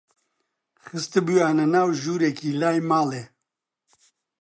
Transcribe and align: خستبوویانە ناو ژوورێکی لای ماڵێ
خستبوویانە 0.85 1.65
ناو 1.75 1.89
ژوورێکی 2.01 2.49
لای 2.61 2.79
ماڵێ 2.89 3.23